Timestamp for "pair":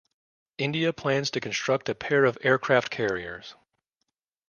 1.93-2.25